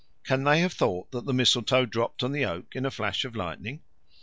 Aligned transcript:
Can 0.23 0.45
they 0.45 0.61
have 0.61 0.73
thought 0.73 1.11
that 1.11 1.27
the 1.27 1.31
mistletoe 1.33 1.85
dropped 1.85 2.23
on 2.23 2.31
the 2.31 2.43
oak 2.43 2.75
in 2.75 2.87
a 2.87 2.89
flash 2.89 3.23
of 3.23 3.35
lightning? 3.35 3.83